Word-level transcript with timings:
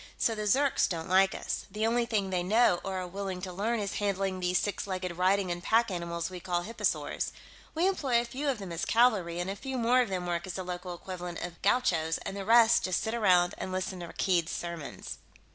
So 0.17 0.33
the 0.33 0.47
Zirks 0.47 0.89
don't 0.89 1.07
like 1.09 1.35
us. 1.35 1.67
The 1.69 1.85
only 1.85 2.07
thing 2.07 2.31
they 2.31 2.41
know 2.41 2.79
or 2.83 2.97
are 3.01 3.05
willing 3.07 3.39
to 3.43 3.53
learn 3.53 3.79
is 3.79 3.97
handling 3.99 4.39
these 4.39 4.57
six 4.57 4.87
legged 4.87 5.15
riding 5.15 5.51
and 5.51 5.61
pack 5.61 5.91
animals 5.91 6.31
we 6.31 6.39
call 6.39 6.63
hipposaurs. 6.63 7.31
We 7.75 7.87
employ 7.87 8.19
a 8.19 8.25
few 8.25 8.49
of 8.49 8.57
them 8.57 8.71
as 8.71 8.83
cavalry, 8.83 9.39
and 9.39 9.47
a 9.47 9.55
few 9.55 9.77
more 9.77 10.01
of 10.01 10.09
them 10.09 10.25
work 10.25 10.47
as 10.47 10.53
the 10.55 10.63
local 10.63 10.95
equivalent 10.95 11.41
of 11.43 11.61
gauchos, 11.61 12.17
and 12.25 12.35
the 12.35 12.45
rest 12.45 12.85
just 12.85 13.03
sit 13.03 13.13
around 13.13 13.53
and 13.59 13.71
listen 13.71 13.99
to 13.99 14.07
Rakkeed's 14.07 14.51
sermons." 14.51 15.19